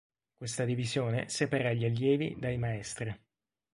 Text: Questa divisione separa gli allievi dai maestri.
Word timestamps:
Questa 0.35 0.65
divisione 0.65 1.29
separa 1.29 1.73
gli 1.73 1.85
allievi 1.85 2.35
dai 2.39 2.57
maestri. 2.57 3.15